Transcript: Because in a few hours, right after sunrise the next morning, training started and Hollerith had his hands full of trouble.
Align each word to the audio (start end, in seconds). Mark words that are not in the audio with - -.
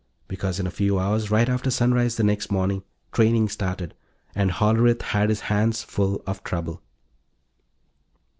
Because 0.27 0.59
in 0.59 0.65
a 0.65 0.71
few 0.71 0.97
hours, 0.97 1.29
right 1.29 1.47
after 1.47 1.69
sunrise 1.69 2.15
the 2.17 2.23
next 2.23 2.49
morning, 2.51 2.81
training 3.11 3.49
started 3.49 3.93
and 4.33 4.49
Hollerith 4.49 5.03
had 5.03 5.29
his 5.29 5.41
hands 5.41 5.83
full 5.83 6.23
of 6.25 6.43
trouble. 6.43 6.81